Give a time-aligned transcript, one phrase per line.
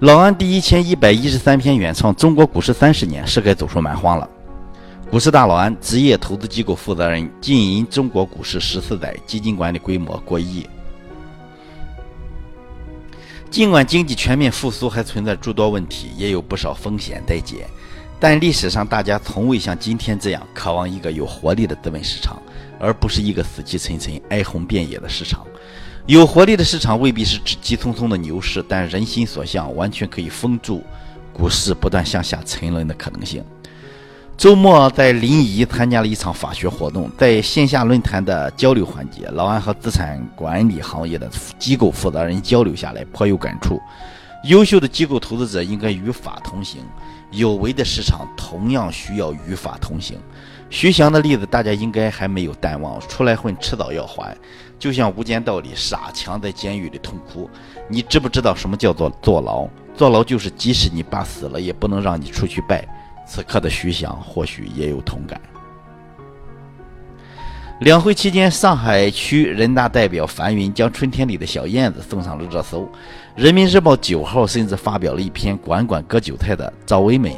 [0.00, 4.26] 老安第一千一百一十三篇原创《中国股市三十年》是该走出蛮荒了。
[5.10, 10.66] 股市大老安，职业投资机构负责人，经营中国股市十四载，基金管理规模过亿。
[13.50, 17.66] 尽管经济全面复苏还存在诸多问题，也有不少风险待解，
[18.18, 22.40] 但历史上大家从未像今天这样渴望一个有活力的资本市场，
[22.78, 25.46] 而不是一个死气沉沉、哀鸿遍野的市场。
[26.10, 30.82] 有活力的市场未必是指急匆匆的牛市，但人心所向，完全可以封住
[31.32, 33.44] 股市不断向下沉沦的可能性。
[34.36, 43.80] 周末在临沂参加了一场法学活动，在线下论坛的交流环节，老安和资产管理行业的机构负责人交流下来，颇有感触。
[44.44, 46.82] 优秀的机构投资者应该与法同行，
[47.30, 50.18] 有为的市场同样需要与法同行。
[50.70, 54.34] 徐翔的例子大家应该还没有淡忘，出来混迟早要还。
[54.78, 57.50] 就像《无间道》里傻强在监狱里痛哭，
[57.86, 59.68] 你知不知道什么叫做坐牢？
[59.94, 62.86] 坐牢就是即使你爸死了，也不能让你出去拜。
[63.26, 65.38] 此刻的徐翔或许也有同感。
[67.80, 72.86] 两会期间，上海区人大代表樊云将春天里的小燕子送上了热搜。
[73.34, 77.32] 人民日报九号甚至发表了一篇“管管割韭菜的赵薇们”，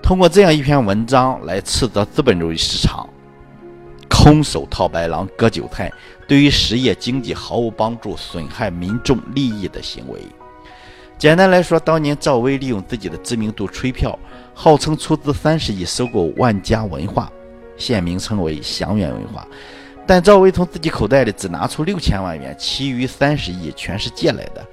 [0.00, 3.08] 通过这样一篇文章来斥责资本主义市场
[4.08, 5.92] 空手套白狼、割韭菜，
[6.28, 10.20] 对于实业经济毫无帮助、损害民众利益的行为。
[11.18, 14.16] 简单来说，当年赵薇利用自己的知名度吹票，
[14.54, 17.28] 号称出资三十亿收购万家文化，
[17.78, 19.46] 现名称为祥源文化。
[20.06, 24.66] 但赵薇从自己口袋里只拿出六千万元，其余三十亿全是借来的。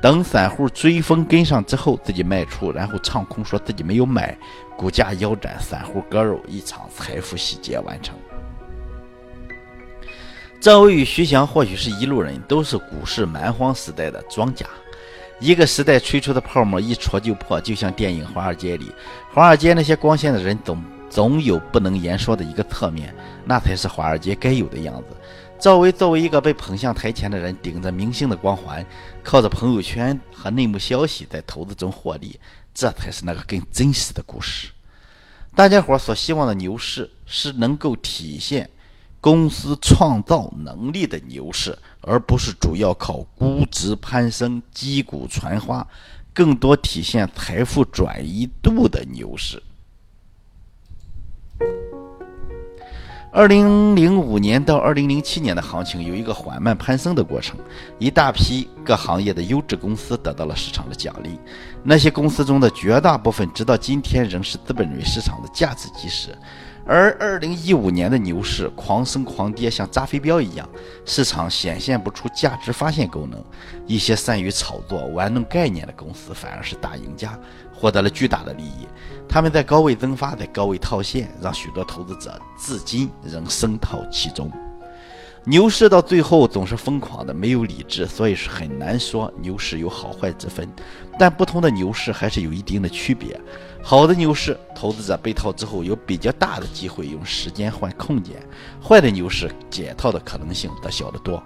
[0.00, 4.36] 等散户追风跟上之后，自己卖出，然后唱空说自己没有买，
[4.76, 8.14] 股价腰斩，散户割肉，一场财富洗劫完成。
[10.60, 14.66] 赵薇与徐翔或许是一路人，都是股市蛮荒时代的庄家。
[15.40, 18.92] 一个时代吹出的泡沫一戳就破，就像电影《华尔街》里，
[19.32, 23.14] 华尔街那些光鲜的人总总有不能言说的一个侧面，
[23.44, 25.08] 那才是华尔街该有的样子。
[25.58, 28.84] 赵薇作为一个被捧向台前的人，顶着明星的光环，
[29.22, 32.40] 靠着朋友圈和内幕消息在投资中获利，
[32.72, 34.70] 这才是那个更真实的故事。
[35.54, 38.70] 大家伙所希望的牛市，是能够体现。
[39.20, 45.86] 公司创造能力的牛市，而不是主要靠估值攀升、击鼓传花，
[46.32, 49.62] 更多体现财富转移度的牛市。
[53.34, 57.58] 二零零五年到二零零七年的行情有一个缓慢攀升的过程，
[57.98, 61.38] 一大批各行业的优质公司得到了市场的奖励，
[61.82, 66.28] 那些公司中的绝大部分，直到今天仍是资本主义市场的价值基石。
[66.84, 70.68] 而二零一五年的牛市狂升狂跌，像扎飞镖一样，
[71.04, 73.42] 市场显现不出价值发现功能。
[73.86, 77.38] 一些善于炒作、玩弄概念的公司反而是大赢家，
[77.72, 78.88] 获得了巨大的利益。
[79.28, 84.50] 他们在高位增发，在高位套现，让许多投资者至今仍深套其中。
[85.44, 90.68] 牛市到最后总是疯狂的，没有理智，所以是很难说牛市有好坏之分。
[91.18, 93.38] 但不同的牛市还是有一定的区别。
[93.82, 98.36] 好的牛市，投资者被套之后有比较大的机会用时间换空间；
[98.80, 101.42] 坏的牛市，解套的可能性则小得多。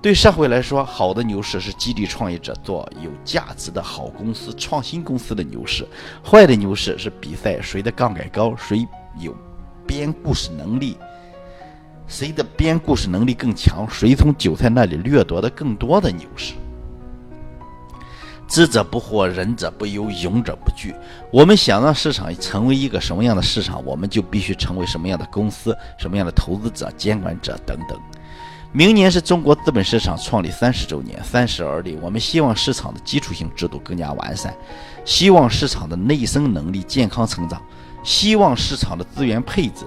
[0.00, 5.84] 对社会来说，好的牛市是激励创业者做有价值的好公司、创新公司的牛市；
[6.24, 8.88] 坏的牛市是比赛谁的杠杆高，谁
[9.18, 9.36] 有
[9.86, 10.96] 编故事能力。
[12.10, 13.88] 谁的编故事能力更强？
[13.88, 16.54] 谁从韭菜那里掠夺的更多的牛市？
[18.48, 20.92] 知者不惑，仁者不忧，勇者不惧。
[21.32, 27.96] 我们想让市场成为一个什么样的市场，我们就必须成为什么样的公司、什么样的投资者、监管者等等。
[28.72, 31.96] 明年是中国资本市场创立三十周年，三十而立。
[32.02, 34.52] 我们希望市场的基础性制度更加完善，
[35.04, 37.62] 希望市场的内生能力健康成长，
[38.02, 39.84] 希望市场的资源配置。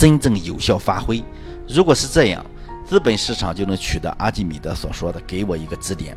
[0.00, 1.22] 真正有效发挥，
[1.68, 2.42] 如果是这样，
[2.86, 6.16] 资本市场就能取得阿基米德所说的“给我一个支点，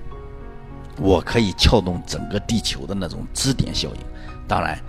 [1.01, 4.01] 我可以撬动整个地球”的那种支点效应。
[4.47, 4.79] 当然，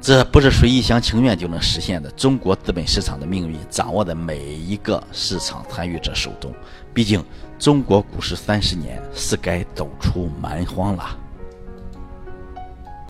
[0.00, 2.08] 这不是谁一厢情愿就能实现的。
[2.12, 6.54] 中国资本市场的命运掌握在每一个市场参与者手中。
[6.94, 7.24] 毕竟，
[7.58, 11.18] 中国股市三十年是该走出蛮荒了。